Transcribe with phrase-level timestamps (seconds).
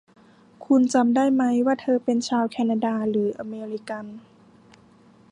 [0.65, 4.05] คุณจำได้ไหมว่าเธอเป็นชาวแคนาดาหรืออเมริกัน